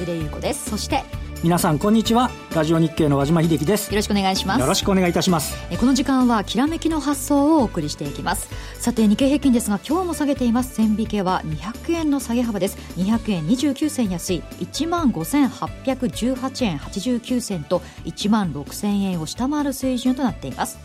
[0.00, 0.70] ちは江連優子です。
[0.70, 1.04] そして
[1.42, 2.30] 皆さんこんにちは。
[2.54, 3.90] ラジオ日経の和島秀樹です。
[3.90, 4.60] よろしくお願いします。
[4.60, 5.56] よろしくお願いいたします。
[5.78, 8.48] この時間はきらめきの発想をお送りしていきます。
[8.78, 10.74] さて日経平均ですが今日も下げています。
[10.74, 12.76] 線引けは200円の下げ幅です。
[12.98, 14.42] 200円29銭安い。
[14.58, 20.78] 1万5818円89銭と1万6000円を下回る水準となっています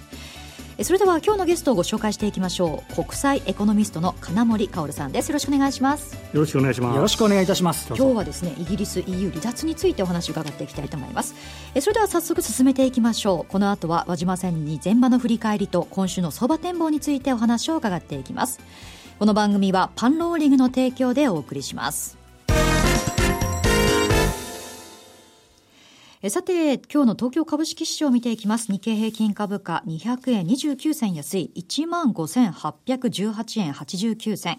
[0.83, 2.95] それでは今日のゲストをご紹介していきましょう。
[2.95, 5.29] 国際エコノミストの金森薫さんです。
[5.29, 6.15] よろしくお願いします。
[6.33, 6.95] よろしくお願いします。
[6.95, 7.87] よろしくお願いいたします。
[7.87, 11.33] 今日はですねイギリス EU 離脱についてお話を伺っていきたいと思います。
[11.79, 13.51] それでは早速進めていきましょう。
[13.51, 18.59] この後は和島さんに前場の振り返りと今週の相場展望についてお話を伺っていきます。
[19.17, 22.24] この番組はパンローリングの提供でお送りします
[26.29, 28.71] さて、今日の東京株式市場を見ていきます。
[28.71, 34.57] 日経平均株価200円29銭安い15,818円89銭。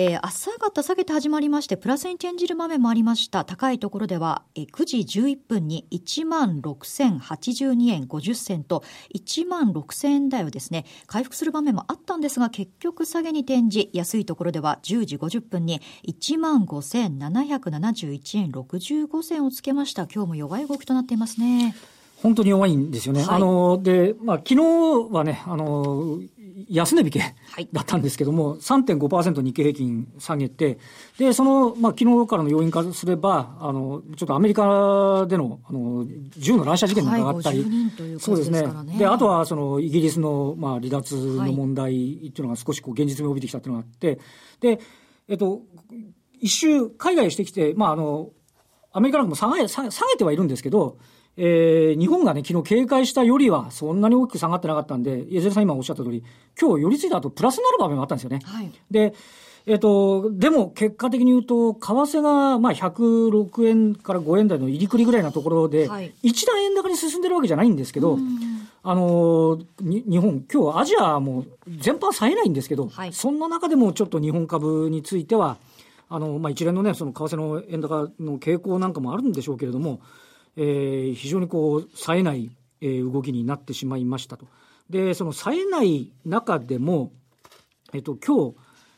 [0.00, 3.44] えー、朝方下げて始まりまして、プラスに転じる場面もありました。
[3.44, 8.84] 高いところでは、えー、9時11分に1万6082円50銭と、
[9.16, 20.06] 1万6000円台をですね、回復する場面もあったんですが、結局下げに転じ、安いところでは10時50分に1万5771円65銭をつけました。
[20.06, 21.74] 今日も弱い動きとなっていますね。
[22.22, 23.22] 本当に弱いんですよね。
[23.22, 26.20] はい、あの、で、まあ、昨日はね、あの、
[26.68, 27.20] 安値引け
[27.72, 30.78] だったんですけども、はい、3.5%日経平均下げて、
[31.18, 36.06] で、その、まあ、昨日からの要因からすれば、あの、ちょっとアメリカでの、あの、
[36.36, 38.64] 銃の乱射事件なんかがあったり、はい、そうですね。
[38.98, 41.92] で、あとは、その、イギリスの、まあ、離脱の問題
[42.28, 44.18] っていうのが少しこう、現実味を帯びてきたっていうのがあって、
[44.60, 44.80] で、
[45.28, 45.62] えっと、
[46.40, 48.30] 一周海外してきて、まあ、あの、
[48.92, 50.98] アメリカなんかも下げ、下げてはいるんですけど、
[51.40, 56.24] えー、日本がね、昨日警戒したよりはそんなに大きく下がってなかったんで、江連さん今おっしゃった通り、
[56.60, 58.40] 今日寄り付いた後プラスになる場面もあったんですよね。
[58.44, 59.14] はい、で、
[59.66, 68.18] えっ、ー、と、でも結果的に言うと、為替がまあ106円から5円台の入りくりぐらいなところで、はい、一段円高に進んでるわけじゃないんですけど、
[68.82, 75.58] あの日本、今日アジアも全般冴えないんですけど、はい、そんな中でもちょっと日本株については、
[76.08, 80.00] あの、まあ、一連のね、その為替の円高の傾向なんかもあるんでしょうけれども、
[80.60, 84.46] えー、非常にこう、冴えない、えー、動きになってしまいましたと。
[84.90, 87.12] で、その冴えない中でも、
[87.94, 88.56] えっ、と、今日、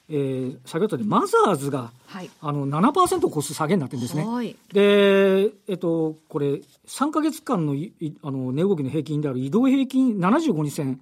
[0.09, 4.25] えー、先ほどでマザーズが、はい、あの7%を超す下げになってるんですね。
[4.25, 7.75] はい、で、えっと、これ、3か月間の
[8.23, 11.01] あの値動きの平均である移動平均75日線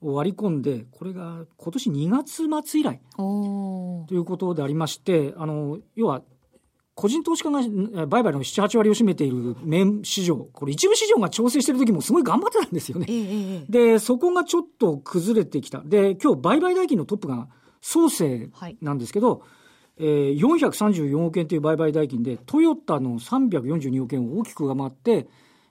[0.00, 6.22] を割り込んで、これが今年2月末以来ということでありまして、あの要は
[6.94, 13.06] 個人投資家が売買の7、8割を占めている面市場、これ一部市場が調整してる時もすごい頑張ってたんですよね。
[13.08, 15.80] えで、そこがちょっと崩れてきた。
[15.84, 17.48] で、今日売買代金のトップが
[17.80, 18.50] 創生
[18.82, 19.40] なんですけど、はい、
[19.98, 25.26] えー、434億円という売買代金で、トヨタの342億円を大きく上回って、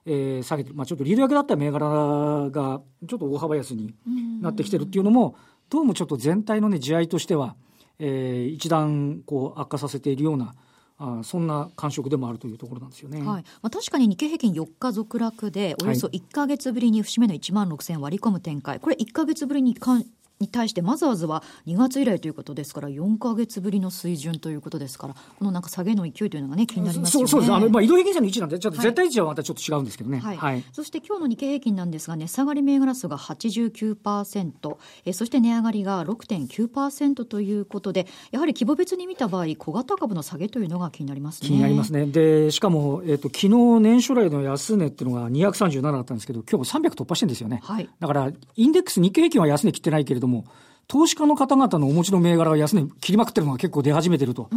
[0.05, 3.93] えー、下げて、まあ、ちょっとリード役だった銘柄がちょっと大幅安に
[4.41, 5.35] なってきてるっていうのも、
[5.69, 7.55] どうもちょっと全体のね、地合いとしては、
[7.99, 10.55] えー、一段こう悪化させているような、
[10.99, 13.25] あそんな感触でもあるというところなんですよね、はい。
[13.25, 20.05] まあ、確かに日経平均4日続落で、およそ1か月ぶりに節目の1万6000円割り込む展開、これ、1か月ぶりにかん
[20.39, 27.27] に対してマザーズは2月以来ということですから、4か月ぶりの水準ということですから、このなんか下げの勢いというのがね、気になりますよね。
[27.27, 30.19] そうですあの、まあ、移動平均線の位置なんで、ちょっと絶対位置はまたちょっと違うんですけどね。
[30.19, 30.37] はい。
[30.37, 41.49] はい、そして今日の日経平均なんですが、値、ね、下がり銘柄数が89%、えそして値上がりが6.9%ということで、やはり規模別に見た場合、小型株の下げというのが気になりますね。
[41.49, 42.05] 気になりますね。
[42.05, 43.49] で、しかも、えっ、ー、と、昨日
[43.81, 47.59] 年初来の安値っていうのが237だったんですけど、今日300突破してるんですよね。
[47.61, 47.89] はい。
[47.99, 50.45] だから、インデックス、日経平均は安値切ってないけれども、
[50.87, 54.49] 投資家の方々のお持ちの銘柄が安値切りまくってるのが結構出始めてると、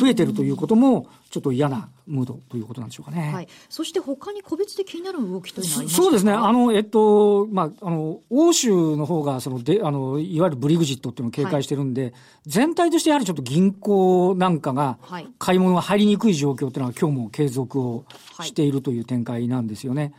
[0.00, 3.30] 増えてるということも、ちょっと嫌なムードということなんでしょうかね。
[3.32, 3.48] はい。
[3.68, 6.02] そして他に個別で気になる動きというのはありますか？
[6.02, 6.32] そうですね。
[6.32, 12.12] あの、えっと、まあ、あの、欧州の方が、その、で、あの、いわゆるブリグジットっていうのを警戒してるんで、はい、
[12.46, 14.96] 全体としてやはりちょっと銀行なんかが、
[15.38, 18.06] 買い物が入りにくい状況っていうのは今日も継続を
[18.40, 20.02] しているという展開なんですよね。
[20.02, 20.12] はい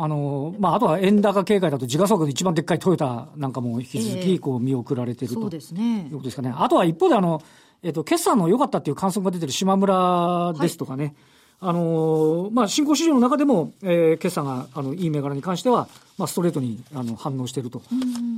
[0.00, 6.02] あの、まあ、あとは円高警戒だと時価総額で一番でっかいトヨタなんかも引き続き、こう、見送られてる、えー、と、そうですね。
[6.02, 6.54] いうことですかね。
[6.56, 7.42] あとは一方で、あの、
[7.82, 11.14] えっ、と、決算の良かったっていう観測が出てる島村ですとかね、はい
[11.60, 17.82] あのまあ、新興市場の中でも、えー、決算があのいい銘柄に関しては、まあ、ストレートにあの反応していると。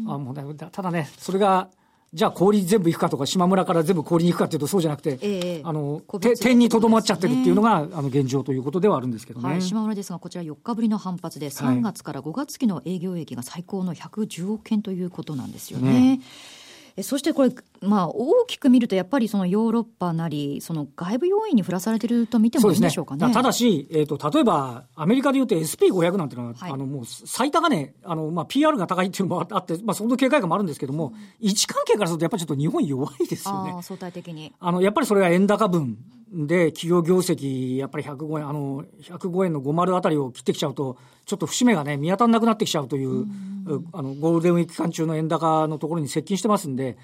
[0.08, 0.42] あもうね、
[0.72, 1.68] ただね、それが
[2.12, 6.02] じゃあ氷全部行くかとか、島村から全部氷に行くかっていうとそうじゃなくて、えー、あの、
[6.40, 9.48] 点にとどまっちゃってるっていうのが、あの、現状ということではあるんですけどね。
[9.48, 16.16] はい、島村ですが、こちら4日ぶりの反発で、3月から5月期の営業益が最高の110億円ということなんですよね。
[16.16, 16.20] ね
[17.02, 23.26] そしてこれ、まあ、大きく見ると、やっぱりそのヨーロッパなり、その外部要因に振らされてると見てもいいんでしょうかね。
[23.26, 33.82] ねただし、えーと、例えばアメリカでいうと SP500 なんていうのは、はい、あのもう最高値、あのまあ、PR が高いっていうのもあって、まあ、その警戒感もあるんですけども、うん、位置関係からすると、やっぱりちょっと日本弱いですよね。
[33.82, 35.98] 相対的にあのやっぱりそれは円高分
[36.32, 40.96] で、企業業績、やっぱり105円、あの、105円の50あたりを切ってきちゃうと、
[41.26, 43.26] ちょっと節目がね、見当たらなくなってきちゃうという、う
[43.92, 46.96] あの、ゴールデンウィーク期間中の円高のところに接近してますんで、やっ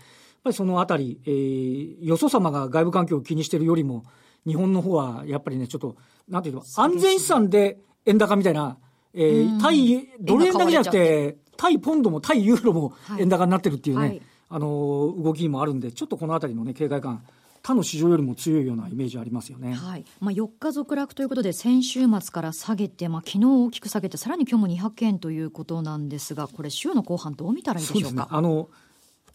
[0.44, 4.04] ぱりそのあたり、えー、よそ様が外部環境を気にしているよりも、
[4.46, 5.96] 日本の方はやっぱりね、ちょっと、
[6.28, 8.78] なんていうの、安全資産で円高みたいな、
[9.12, 17.24] えー、対、ドル円だけじゃなくて、対ポンドも対ユーロも円高になってるっていうね、はい、あの、動きもあるんで、ちょっとこのあたりのね、警戒感、
[17.66, 19.74] 他の市場よりも強いようなイメージありますよね。
[19.74, 20.04] はい。
[20.20, 28.22] まあ4日続落ということで先週末から下げて、まあ昨日大きく下げてさらに今日も200円ということなんですが、これ週の後半どう見たらいいでしょうか？
[28.22, 28.68] ね、あの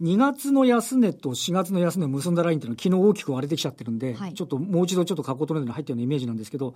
[0.02, 6.74] 2月の安値と4月の安値を結んだラインっていうのは昨日大きく割れてきちゃってるんで、はい、ちょっともう一度ちょっと過去トレンドに入ったようなイメージなんですけど、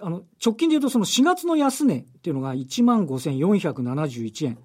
[0.00, 4.58] あの直近でいうとその4月の安値っていうのが1万5471円。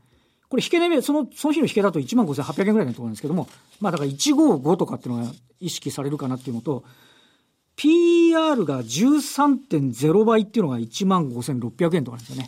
[0.51, 3.47] これ引け値、その、その日の引けだと1万5800円ぐらいのところなんですけども、
[3.79, 5.31] まあだから155とかっていうのが
[5.61, 6.83] 意識されるかなっていうのと、
[7.77, 12.47] PR が13.0倍っていうのが1万5600円とかなんですよね。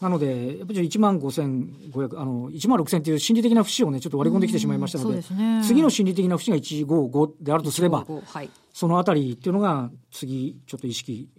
[0.00, 11.30] なので、やっぱり1万5500、あの、1万6000っていう心理的な節をね、ちょっと割り込んできてしまいましたので、でね、次の心理的な節が155であるとすれば、はい、そのあたりっていうのが、次、ちょっと意識、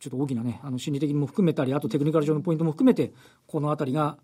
[0.00, 3.12] ちょっと大きなね、あの、心理的にも含めたり、あとテクニカル上のポイントも含めて、
[3.46, 4.18] このあたりが、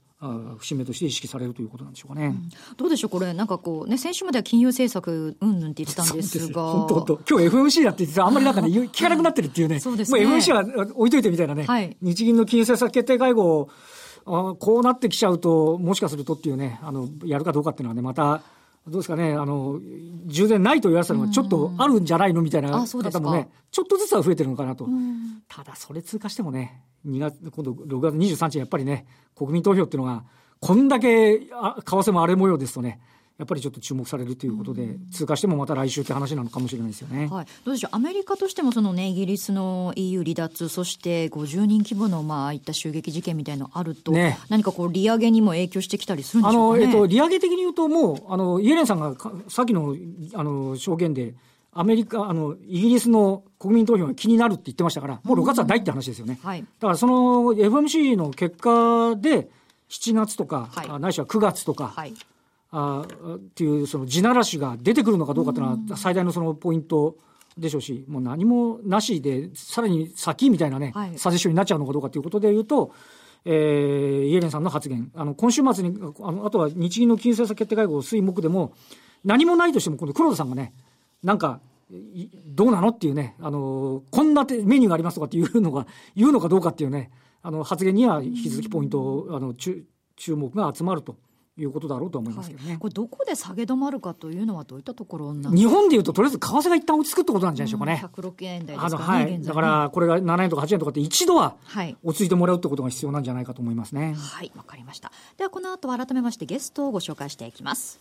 [0.59, 2.27] 節目として意識されるということなんでしょうかね。
[2.27, 6.63] うん、どうでしょう、これ、なんかこう、ね、先週までは金融政策うんぬんって言ってたんですが。
[6.63, 9.79] 本当本当今日 FMC だって言ってあんまりなんかね、聞かなくなってるっていうね。
[9.79, 10.25] そうですね。
[10.25, 11.65] もう FMC は置いといてみたいなね。
[11.65, 13.69] はい、日銀の金融政策決定会合、
[14.25, 18.43] あこうなってきちゃうと、もしかするとっていうね、あの、やるかどうかっていうのはね、また、
[18.87, 19.81] どうですかね、あの、
[20.27, 22.41] 従前ないと言われたのがちょっとあるんじゃないの？
[22.41, 24.89] みたいな方もね、ちょっとずつは増えてるのかなと。
[25.49, 30.25] ただ、それ通過してもね、2月、今度6月23日やっぱりね、国民投票っていうのが、
[30.61, 33.01] こんだけ為替も荒れ模様ですとね、
[33.39, 37.29] やっぱりちょっと注目されるということで、通過してもまた来週って話なのかもしれないですよね。
[37.31, 49.15] はい、どうでしょう、アメリカとしてもその、ね、イギリスの EU 離脱、そして50人規模のまああいった襲撃事件みたいなのあると、ね、何かこう、利上げにも影響してきたりするんでしょうか、ね、あのえっと、利上げ的に言うと、もうあのイエレンさんが
[49.49, 49.95] さっきの
[50.35, 51.35] あの証言で、
[51.79, 56.39] アメリカ、あの、イギリスの国民投票が気になるって言ってましたから、もう6月はないって話ですよね。
[56.43, 59.51] はい、だからその FMC の結果で、
[59.89, 62.15] 7月とか、はい、ないしは9月とか、はい、
[62.71, 63.05] あ
[63.37, 67.17] っていうその地ならしが出てくるのかどうかというのは最大のそのポイント
[67.57, 72.93] でしょうし、もう何もなしで、さらに先みたいなね、はい、サジェションになっちゃうのかどうかということでいうと、
[73.45, 78.75] えー、イエレンさんの発言、あの今週末にあの、あとは日銀の金融政策決定会合、水木でも、
[79.25, 80.75] 何もないとしても、今度、黒田さんがね、
[81.23, 81.61] なんか、
[82.47, 85.87] どうなのっていうね、あのこんなメニューがありますとかっていうのが、
[86.17, 87.11] 言うのかどうかっていうね、
[87.43, 89.85] あの発言には引き続きポイント、あの注
[90.35, 91.17] 目が集まると。
[91.59, 98.03] いうことだろうと思いますけどね、はい、これ、どこで下げ止まるかというのは、どういったところ日本でいうと、とりあえず為替が一旦落ち着くってことなんじゃないでしょうかね。
[98.05, 101.57] 106円台ですかね、はい、だからこれが7円とか8円とかって、一度は
[102.05, 104.15] 落ち着いてもらうってことが必要なんじゃないかと思いますね。
[104.19, 105.11] はい、わ、かりました。
[105.39, 107.99] では、この後改めまして、ゲストをご紹介していきます。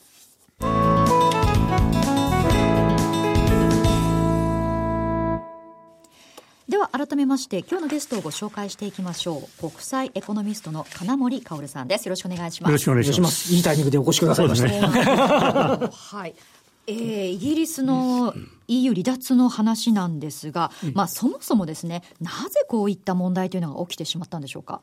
[6.75, 9.62] では改めまして今日のゲストをご紹介していきましょう。
[9.62, 12.05] 国際エコノミストの金森薫さんです。
[12.05, 12.70] よろしくお願いします。
[12.70, 13.53] よろしくお願いします。
[13.53, 14.67] いいタイミングでお越しくださいました。
[14.67, 14.82] ね
[15.89, 16.36] はい。
[16.88, 18.34] えー、イギリスの
[18.67, 24.82] EU 離脱の話なんですが、まあ、そもそもですね、なぜこういった問題というのが起きてしまったんでしょうか？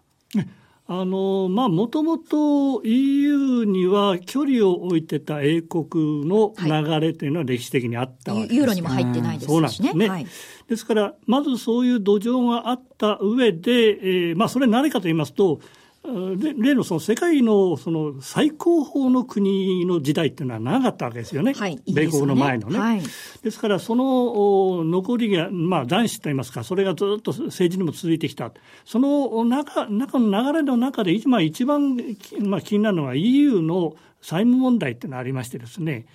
[0.88, 10.26] あのまあ、もともと EU には距離を置いてた英国の流れというのは歴史的にあったわけです、はい、ユーロにも入ってないですしね。
[10.68, 15.60] ですから、まずそういう土壌があった上で、えー、まあ、それ何かと言いますと、
[16.04, 22.78] 例のその世界のその最高峰の国の時代っていうのは長かったわけですよね、はい、米国の前のね。
[22.78, 23.02] はい、
[23.42, 28.50] ですから、その残りが、まあ、男子といいますか、それがずっと政治にも続いてきた、
[28.84, 31.96] その中中の流れの中で、今、一番、
[32.40, 36.06] まあ、気になるのは EU の債務問題っていうのがありましてですね、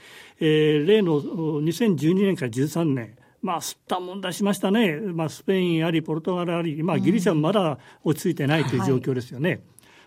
[0.42, 9.50] えー、例の2012年から13年、まあ、吸ったもんだしましたね、まあ、スペインあり、ポルトガルあり、まあ、ギリシャもまだ落ち着いてないという状況ですよね。
[9.50, 9.60] はい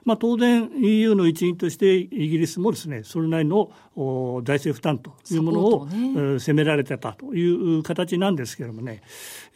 [0.05, 3.71] まあ、当然 EU の一員としてイギリスもですねそれなりの
[4.45, 9.03] 財政負担というものを、ね、責められてたという形なんですけれどもね、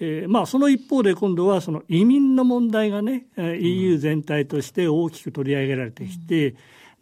[0.01, 6.55] えー、まあその一方で今度はその移民の問題がね、うん、EU 全体として大きく取り上げられてきて、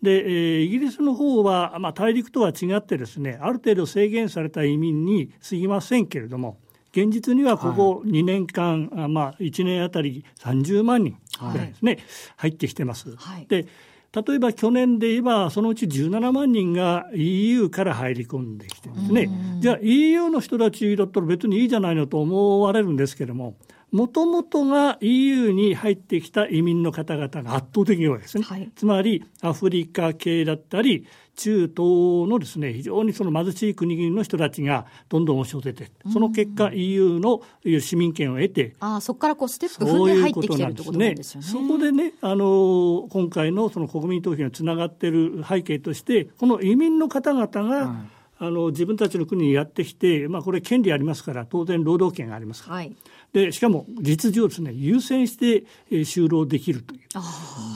[0.02, 6.58] で、えー、イギリスの方は、まあ、大陸とは違ってですね、ある程度制限された移民に過ぎませんけれども、
[6.92, 11.16] 現実にはここ2年間、はい、まあ、1年あたり30万人
[11.52, 12.02] ぐらいですね、はい、
[12.36, 13.16] 入ってきてます。
[13.16, 13.66] はい、で
[14.14, 19.30] 例えば去年で言えば、そのうち17万人が EU から入り込んできてですね、
[19.60, 23.56] じゃあ EU の人たちだったら別にいいじゃないのと思われるんですけれども、
[23.92, 28.42] もともとが EU に入ってきた移民の方々が圧倒的に多いですね。
[28.42, 31.06] はい、つまり、アフリカ系だったり、
[31.36, 37.42] 中東のですね、非常にその貧しい国々の人たちがどんどん押し寄せて、その結果 EU の
[37.80, 41.46] 市民権を得て、あそこからこうステップ踏んで入ってきてるってことなんですよね。
[41.46, 48.22] そこでね、あの、今回のその国民投票につながっている背景として、この移民の方々が、はい。
[48.38, 52.96] あの自分たちの国にやってきて、まあ、これ、権利ありますから、当然、労働権がありますから、はい、
[53.32, 54.72] でしかも実情ですね。
[54.72, 57.00] 優先して就労できるという。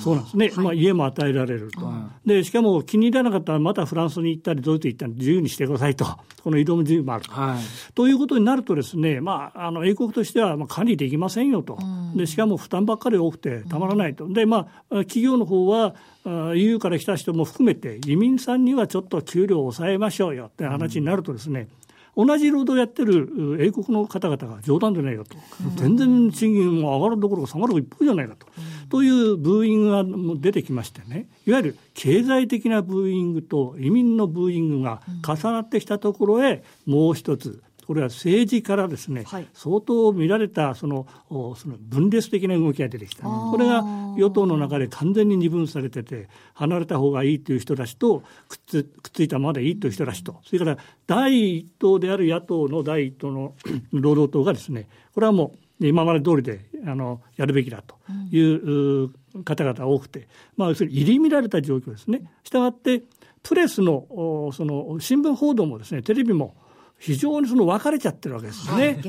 [0.03, 1.81] そうなんですね、はい、まあ、家も与えられると、
[2.25, 6.07] でしかも気に入らなかったらまたフランスに行ったりドイツに行ったり自由にしてくださいと。
[6.43, 11.79] この移動も自由もあると、はい、ということになるとですね、まあ、あの英国としてはまあ管理できませんよと、
[12.15, 15.95] でしかも負担ばっかり多くてたまらないと、でまあ、企業の方は
[16.55, 21.86] EU から来た人も含めて移民さんにはちょっと給料を抑えましょうよって話になるとですね、うん
[22.17, 25.37] 同じ労働をやってる英国の方々が冗談じゃないかと、
[25.77, 28.47] 全然賃金も上がるどころか下がる一方じゃないかと、
[28.89, 30.05] というブーイングが
[30.41, 43.83] 出てきましてね、いわゆる経済的なブーイングと移民のブーイングが重なってきたところへ、もう一つ、これは政治からですね、はい、相当見られたそのその分裂的な動きが出てきた、これが
[44.17, 53.55] 与党の中で完全に二分されてて、離れた方がいいという人たちと、くっつくっついたままでいいという人たちと、それから第一党である野党の第一党の
[53.93, 57.97] 労働党がですね、これはもう今まで通りであのやるべきだと
[58.31, 59.13] いう、う
[59.45, 62.23] 方々多くて、まあ、要するに入り乱れた状況ですね。
[62.43, 63.03] したがって、
[63.43, 66.57] プレスのその新聞報道もですね、テレビも
[66.99, 68.87] 非常にその分かれちゃってるわけですよね。
[68.87, 69.01] はい、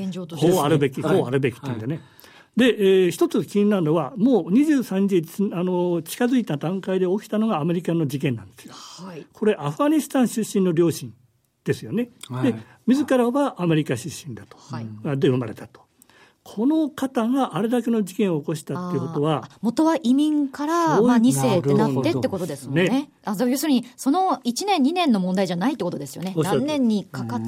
[0.48, 1.94] うあるべき、こうあるべきっていうんでね。
[1.94, 2.04] はい
[2.58, 8.74] で、えー、一つ気になるのは、もう23日あの近づいた段階で起きたのがアメリカの事件なんですよ。
[8.74, 11.14] はい、これ、アフガニスタン出身の両親
[11.62, 12.10] ですよね。
[12.28, 14.86] はい、で、自らはアメリカ出身だと、はい、
[15.20, 15.82] で生まれたと。
[16.50, 19.50] この方があれだけの事件を起こしたっていうことは。
[19.60, 22.88] 元は移民から、まあ、2世ってなってってことですもんね。
[22.88, 26.34] ねあ要するに、その1年、2年の問題じゃないってことですよね。
[26.38, 27.46] 何年にかかって、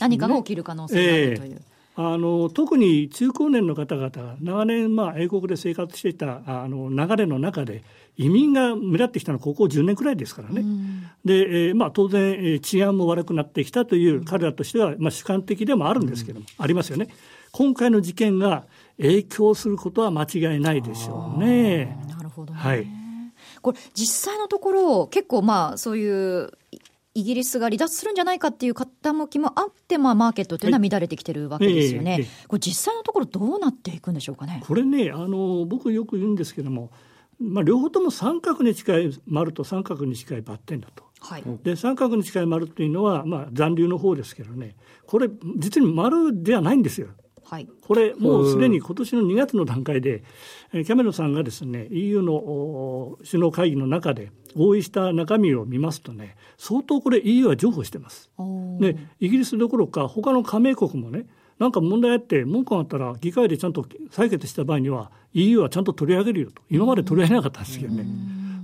[0.00, 1.60] 何かが起きる可能性があるという。
[1.96, 7.82] あの特に中高年の方々が長年、まあ、英国で生活していたあの流れの中で
[8.16, 17.08] 移民が目立ってきたのはここ10年くらいですからね、うん、でえーまあ、当然、治安も悪くなってきたという彼らとしては、まあ、主観的でもあるんですけども、うん、ありますよね。
[17.52, 18.66] 今回の事件が
[18.98, 21.98] 影響することは間違いないでしょうね。
[22.08, 22.86] なるほど、ね、はい。
[23.62, 26.50] これ実際のところ結構まあそういう
[27.14, 34.62] イギリスが離脱するんじゃないかっていう傾きもあって、まあ、マーケットというのは乱れてきてるわけですよね、はいえー、これ、実際のところ、どうなっていくんでしょうかね？
[34.64, 36.92] これね、あの僕よく言うんですけども、
[37.40, 41.02] まあ、両方とも三角に近い丸と三角に近いバッテンだと。
[41.18, 47.08] はい、で三角に近い丸というのは、まあ、残留の方ですけどね、これ、実に丸ではないんですよ。
[47.50, 50.22] はい、これ、もうすでに今年の2月の段階で、
[50.70, 58.30] キャメロンさんがですね EU の首脳会議の中で合意した中身を見ますとね、相当これ、EU は譲歩してます。
[58.80, 61.26] で、イギリスどころか、他の加盟国もね、
[61.58, 68.04] なんか問題あって、文句があったら、議会でちゃんと採決した場合には、EU はちゃんと取り上げるよと、今まで取り上げなかったんですけどね。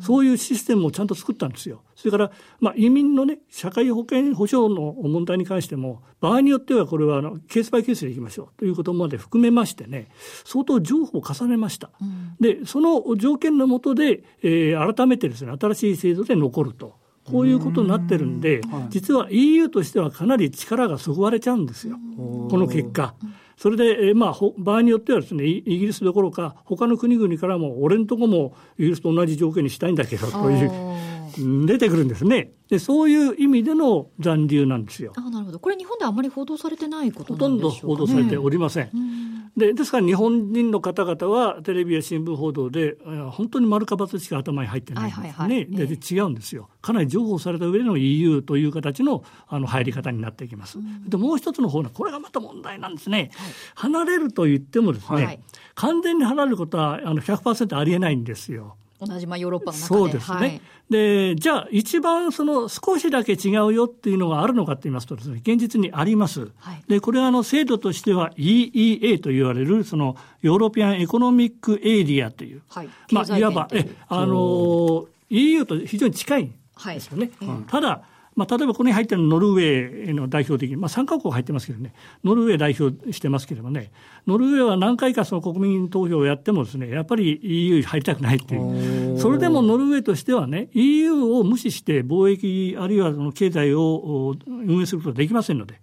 [0.04, 1.82] そういうシステムをちゃんと作ったんですよ。
[1.96, 2.30] それから、
[2.61, 10.08] まあ、移民のね、社会保険保障の問題に関しても、場合によってはこれはあのケースバイケースでいきましょうということまで含めましてね、
[10.44, 11.90] 相当情報を重ねました。
[12.00, 17.02] うん、で、その条件のもとで、えー、改めてですね、新しい制度で残ると。
[17.30, 23.14] こういうことになってるんで、ん実は EU としてはかなり力がそぐわれちゃうんですよ、この結果。
[23.56, 35.12] それで、えまあ、場合によってはですねイギリスどころか他の国々からも俺のとこもイギリスと同じ条件にしたいんだけどという出てくるんですねでそういう意味での残留なんですよ。
[35.16, 35.59] あなるほど。
[35.59, 39.52] これ日本ではあまり報道されてないことなんでしょうか、ね、ほとんど報道されておりません、うん。
[39.54, 42.97] でですから日本人の方々はテレビや新聞報道で
[43.33, 46.71] 本当に丸か×しか頭に入ってないんですね、はいはいはい、で違うんですよ。
[46.80, 55.40] かなり情報された上での EU という形のあの入り方になっていきます、うん、でもう一つの方これがまた問題なんですね、はい、離れると言ってもですね、はい、
[55.75, 59.87] 完全に離れることはあの100%ありえないんですよ同じまあヨーロッパの中で。
[59.87, 60.61] そうですね、はい、
[60.91, 76.55] でじゃあ一番その少しだけ違うよっていうのがあるのかと言いますとですね現実にあります、はい、でこれはあの制度としては EEA と言われるそのEuropean Economic Area という、はい、まあいわばえあの EU と非常に近いん
[76.87, 77.31] ですよね。
[77.41, 78.03] はい、ただ、
[78.37, 81.93] まあ、例えばここに入ってるノルウェーの代表的に、まあ、3カ国入ってますけどね、
[82.25, 83.93] ノルウェー代表してますけれどもね、
[84.26, 95.81] ノルウェーは何回かその国民投票をやってもですね、やっぱり EU 入りたくないっていう、それでもノルウェーとしてはね、EU を無視して貿易あるいはその経済を運営することはできませんので、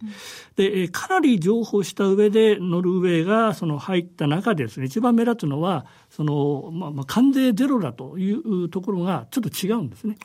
[0.58, 10.18] でかなり情報した上でノルウェーがその入った中でですね、一番目立つのは、そのまあ、まあ関税ゼロだというところがちょっと違うんですね。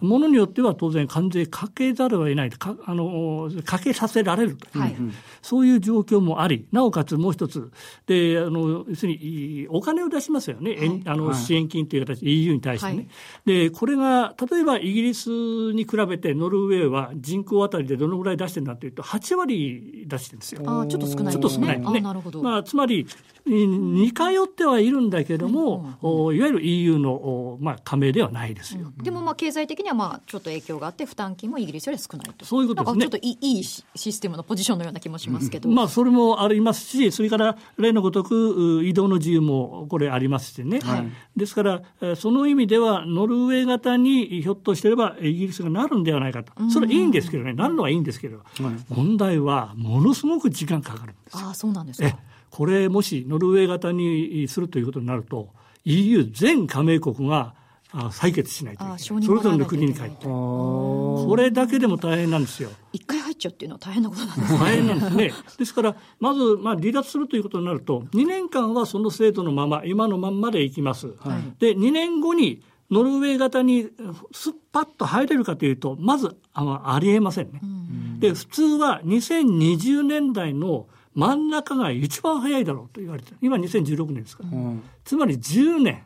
[0.00, 4.96] ものによっては当然関税かけざるを得ないかあのかけさせられると、はい、
[5.40, 6.66] そういう状況もあり。
[6.72, 7.70] なおかつもう一つ。
[8.06, 20.62] であの要するにお金を出しますよね、はい、あの支援金という形で EU に対してね、はい、でこれが例えばイギリスに比べてノルウェーは人口当たりでどのぐらい出してるんだというと8割出してるんですよ。
[20.66, 22.00] あちょっと少ない、ね、ちょっと少ないね。
[22.42, 23.06] まあ、つまり
[23.46, 28.92] 似通ってはいるんだけれども、うん、いわゆる EU の、まあ、加盟ではないですよ。
[29.02, 32.44] でもまあ経済的にはまあちょっと影響があって負担金もイギリスより少ないと。
[32.44, 33.02] そういうことですね。
[33.02, 35.68] ちょっといいシステムのポジションのような気もしますけど。
[35.68, 40.80] まあそれもありますし、それから例のごとく移動の自由もこれありますしね。
[40.80, 41.82] はい、ですから
[42.16, 46.52] その意味ではノルウェー型にひょっとしてればイギリスがなるんではないかと。
[46.70, 48.40] それはいいんですけどね、なるのはいいんですけど、
[48.88, 52.18] 問題はものすごく時間かかるんですああ、そうなんですか。
[52.50, 55.48] これもしノルウェー型にするということになると
[55.84, 57.54] EU 全加盟国が
[57.92, 58.98] 採決しないといけない。
[58.98, 60.24] それぞれの国に帰って。
[60.24, 62.70] これだけでも大変なんですよ。
[62.92, 64.58] 一回入っちゃうっていうのは大変なことなんですね。
[64.58, 65.32] 大変なんですね。
[65.58, 73.88] ですからまず、まあ、離脱するということになると2年間はその制度のまま今のまんまでいきます、はい、で2年後にノルウェー型に
[74.32, 86.04] すっぱっと入れるかというとまずあのありえませんね、うん、で普通は2020年代の真ん中が一番早いだろうと言われて今2016年ですから、うん、つまり10年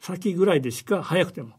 [0.00, 1.50] 先ぐらいでしか早くても、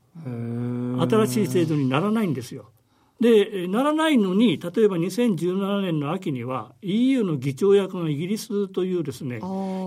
[1.08, 2.72] 新しい制度にならないんですよ。
[3.20, 9.40] でならないのに例えば2017年の秋には EU の議長役のイギリスというですね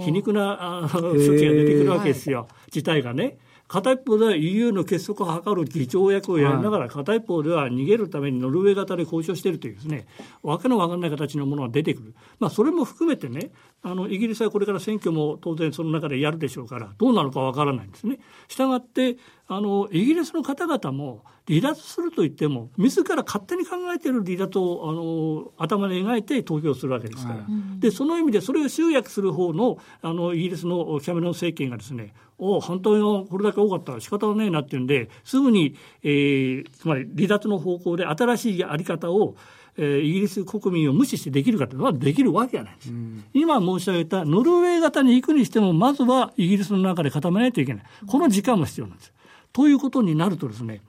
[0.05, 3.39] 皮肉な措置が出てくるわけですよ、事態がね。
[3.73, 10.07] 片一方では EU の結束を図る議長役をやりながら、片一方では逃げるためにノルウェー型で交渉しているというですね、
[10.43, 12.15] わけのわかんない形のものが出てくる。
[12.39, 13.51] まあ、それも含めてね、
[13.85, 18.21] あの、イギリスはこれから選挙も当然その中でやるでしょうから、どうなるかわからないんですね。
[18.47, 19.17] したがって、
[19.49, 27.39] あの、イギリスの方々も離脱すると言っても、自ら勝手に考えている離脱を、あの、頭で描いて投票するわけですから。
[27.41, 39.35] はい、で、その意味でそれを集約する方の、あの、イギリスのキャメロン政権がですね、お反対がこれだけ多かったら仕方がねえなっていうんで、すぐに、えー、つまり離脱の方向で新しいやり方を、
[39.77, 47.85] えー、イギリス国民を無視してできるかというのはできるわけがないんです、うん、今申し上げたノルウェー型に行くにしても、まずはイギリスの中で固めないといけない。
[48.07, 49.13] この時間も必要なんです。
[49.53, 50.81] ということになるとですね、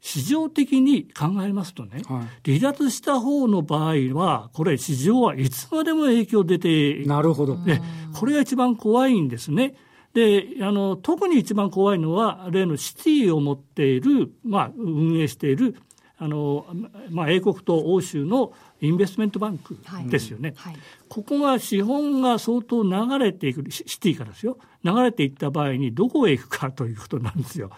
[0.00, 7.82] 市場的に考えますとね、はい、離脱した方の場合は、これ、市場はいつまでも影響出てなるほど、ね、
[8.14, 9.74] これが一番怖いんですね。
[10.14, 15.76] であの特に一番怖いのは例のシティを持っている、まあ、運営している
[16.18, 16.66] あの、
[17.10, 19.76] まあ、英国と欧州のインベストメントバンク
[20.08, 27.70] ですよね、はいはい、ここが資本が相当流れていくシティからですよ流れていった場合にどこへ行くかということなんですよ。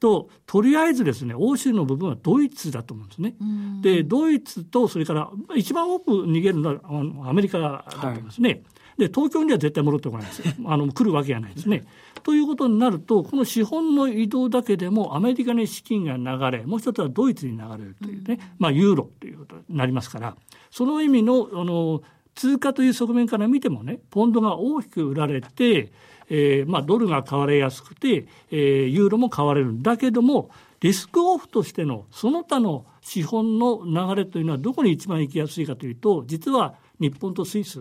[0.00, 3.34] ととりあえずですね欧州の部分はドイツだと思うんですね。
[3.80, 6.76] でドイツとそれから一番多く逃げるの
[7.20, 8.48] はアメリカだと思いますね。
[8.48, 8.62] はい
[8.98, 11.84] で東京には絶対戻ってこないですよ あの来るわけがないですね。
[12.22, 20.36] ということになるとこの資本の移動だけでもアメリカに資金が流れもう一つはドイツに流れるというね、まあ、ユーロということになりますから
[20.70, 22.02] その意味のあの
[22.34, 25.92] 通貨という側面から見てもねポンドが大きく売られて、
[26.28, 37.80] えーまあ、ドルが買われやすくて、えー、ユーロも買われるんだけどもリスクオフとしてのその他の資本の流れというのはどこに一番行きやすいかというと実は日本とスイス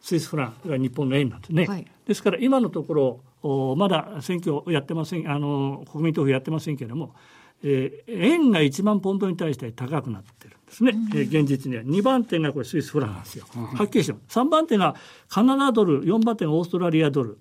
[0.00, 7.14] スイスフランが日本の円なんですね、はい、ですから今のところまだ選挙やってませんあの国民投票やってませんけれども、
[7.62, 11.82] えー、円が1万ポンドに対して高くなってるんですね、うん、えー、現実には。
[11.82, 14.38] 2番手がこれスイスフランなんですよ、はっきりしてます。
[14.38, 14.94] 3番手が
[15.28, 17.38] カナダドル4番手がオーストラリアドル。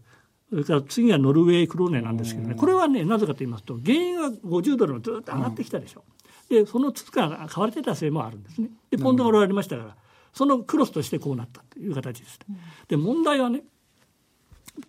[0.50, 6.04] それから次はノルウェークローネなんですけどね、これはね、なぜかと言いますと、原因は50ドルもずっと上がってきたでしょ。
[6.50, 8.70] うで、その通貨が買われてたせいもあるんですね。
[8.90, 9.96] で、ポンドが売られましたから、
[10.34, 12.40] そのクロスとしてこうなったという形です。
[12.88, 13.64] で問題はね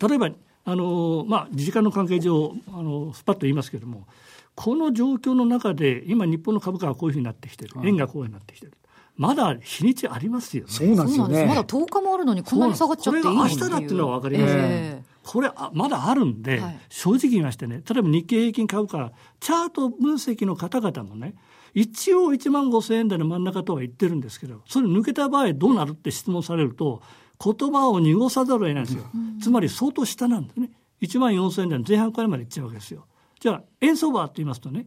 [0.01, 0.31] 例えば
[0.65, 4.07] あの、まあ、時間の関係上あのスパッと言いますけれども
[4.55, 7.75] この状況の中で今日本の株価がこういうふうになってきてる。
[7.85, 8.73] 円がこういうふうになってきてる。
[9.17, 10.71] まだ日にちありますよね。
[10.71, 11.45] そうなんですよね。
[11.45, 21.35] まだ10日もあるのにこんなに下がっちゃっていいこれが明日だっていうのは分かります、えー、これまだあるんで、はい、正直言いましてね、例えば日経平均株価、チャート分析の方々もね、
[21.75, 27.03] 一応1万5000円台の真ん中とは言ってるんですけど、それ抜けた場合どうなるって質問されると、
[27.43, 29.05] 言葉を濁さざるを得ないんですよ。
[29.15, 30.71] うん、つまり相当下なんですね。
[31.01, 33.07] 1万4000円台の前半くらいまでいっちゃうわけですよ。
[33.41, 34.87] じゃあ、円相場って言いますとね、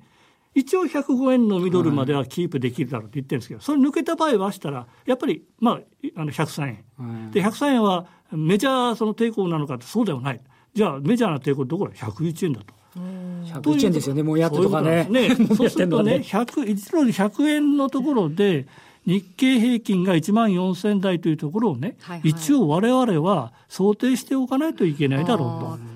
[0.53, 5.79] 一応105円のミドルまではキープできるだろうって言ってるんですけど、それ抜けた場合はしたら、やっぱり、まあ、
[6.15, 6.67] あの103
[6.99, 7.31] 円。
[7.31, 10.41] で、103円はメジャーその抵抗なのかってそうではない。
[10.75, 12.73] じゃあ、メジャーな抵抗どころ101円だと。
[12.95, 15.07] 101円ですよね、もうやってとかね。
[15.11, 15.35] ね。
[15.55, 18.67] そうするとね、100、1ドル100円のところで、
[19.05, 25.92] 日経平均が1万4000台というところをね、はいはい、一応われわれは想定しておかないといけないだろうと。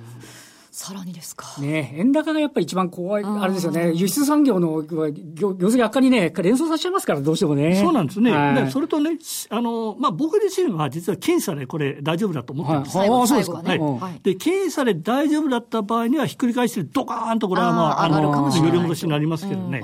[0.77, 1.59] さらにですか。
[1.59, 3.93] ね円高がやっぱり一番怖い、あれですよね。
[3.93, 7.77] 輸出産業の業績悪化にね、連想させちゃいますから、どうしてもね。
[7.77, 8.31] そうなんですね。
[8.31, 9.17] はい、それとね、
[9.49, 12.97] あの、まあ、僕自身は実は僅差でこれ大丈夫だと思ってるんです。
[12.99, 13.63] はい、ああ、そうですか。
[13.63, 14.21] ね、はい。
[14.21, 19.81] で、僅差で大丈夫だった場合にはひっくり返してドカーンとこれはまあ、あの、揺り戻しになりますけどね。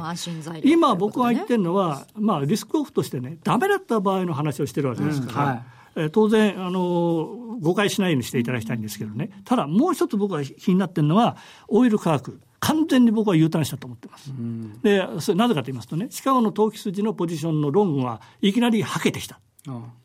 [0.63, 5.72] 今僕が言ってるのは、まあ、リスクオフとしてね、ダメだった場合の話をしてるわけですから。
[6.11, 9.29] 当然、あの、誤解しないようにしていただきたいんですけどね。
[9.45, 12.39] ただ、もう一つ僕が気になってるのは、オイル価格。
[12.59, 14.31] 完全に僕は U ターンしたと思ってます。
[14.81, 19.39] で、それなぜかと言いますとね、シカゴの投機筋のポジションのロングはいきなりはけてきた。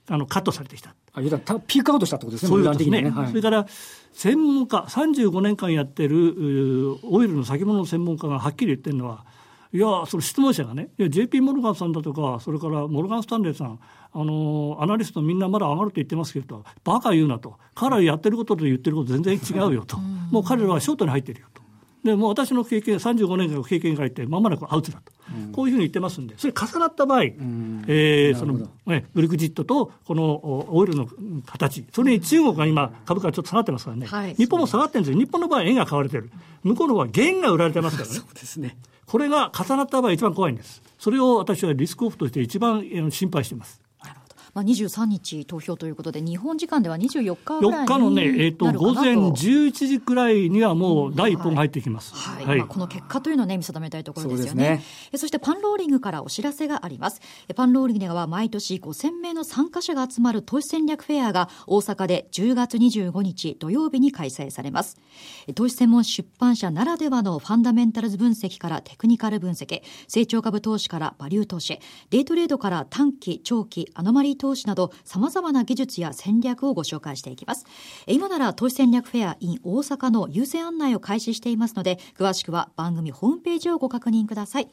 [0.09, 0.95] あの、カットされてきた。
[1.13, 1.21] あ、
[1.67, 3.03] ピークアウトしたってことですね、そういうことですね。
[3.03, 3.67] ねはい、それから、
[4.13, 9.25] 専門家、35年間やってるオイルの先物の専門家がはっきり言ってるのは、
[9.73, 13.79] いや、その質問者がね、いや、JP モルガンさんだとか、それからモルガン・スタンレーさん、
[14.13, 17.57] あの、アナリストみんなまだ上がると言ってますけど、バカ言うなと。
[17.75, 19.99] 彼らやってることと言ってること全然違うよと。
[20.31, 21.63] もう彼らはショートに入ってるよと。
[22.05, 25.13] で、もう私の経験、35年間の経験が入って、まもなくアウトだと。
[25.53, 31.07] こういうふうに言ってますんで、それ重なった場合、えー、その、ね、ブリグジットとこのオイルの
[31.47, 35.19] 形、それに中国が今、株価がちょっと下がってますからね、はい、日本も下がってるんですよ。
[35.19, 36.31] 日本の場合、円が買われてる。
[36.63, 38.15] 向こうの方は元が売られてますからね。
[38.15, 38.79] そうですね。
[39.07, 40.83] これが重なった場合一番怖いんです。
[40.99, 43.81] それを私はリスクオフとして一番心配しています。
[44.59, 52.59] まあ、23日投票ということで、日本時間では24日ぐらい4日のね、えーと、午前11時くらいにはもう第一本が入ってきます、はい、はい。
[52.59, 54.83] まあ、この結果というのを、ね、見定めたいところですよね。
[55.11, 57.21] そ、ね、そしてパンローリングからお知らせがあります。
[57.55, 64.97] パンローリングでは毎年5000名の参加者が集まる投資戦略フェアが大阪で10月25日土曜日に開催されます。
[65.55, 71.79] 投資専門出版社ならではのファンダメンタルズ分析からテクニカル分析、成長株投資からバリュー投資、
[72.11, 77.67] デイトレードから短期、長期、アノマリー投資など様々な技術や戦略をご紹介していきます。
[78.07, 84.69] 今なら投資戦略フェア in 大阪の優先案内を開始していますので、詳しくは番組ホームページをご確認ください。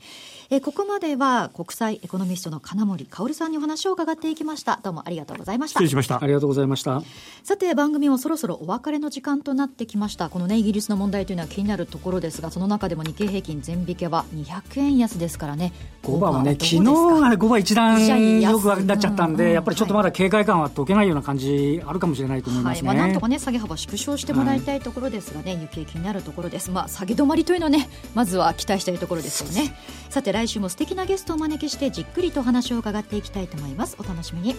[0.49, 4.79] えここまでは国際エコノミストの金森薫さんにお話を伺っていきました。
[4.83, 5.79] どうもありがとうございました。
[5.79, 6.21] 失礼しました。
[6.21, 7.01] ありがとうございました。
[7.43, 10.29] さて番組もそろそろお別れの時間となってきました。
[10.29, 15.73] このね、イギリスの問題というのは気になるところですが、その中でも日経平均全引けは200円安ですからね。
[16.03, 29.75] 5番はね、昨日が5番一段よくなっちゃったんで、やっぱりちょっとまだ警戒感は解けないような感じあるかもしれないと思います、ね、はい、まあ、なんとかね下げ幅縮小してもらいたいところですがね、はい、行方気になるところです、まあ、下げ止まりというのはねまずは期待したいところですよね。
[30.09, 33.97] さて来週も素敵なゲストをお招きしてじっくりとお話を伺っていきたいと思います。
[33.99, 34.55] お楽しみに。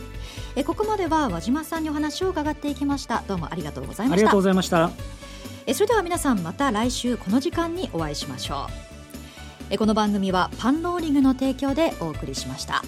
[0.54, 3.22] えここまでは和島さんにお話を伺っていきました。
[3.26, 4.16] どうもありがとうございました。
[4.16, 4.90] ありがとうございました。
[5.66, 8.72] えそれでは皆さんまた来週この時間にお会いしましょう。
[9.70, 12.82] えこの番組はパンローリングの提供でお送りしました。